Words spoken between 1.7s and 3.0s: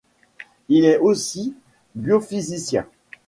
biophysicien.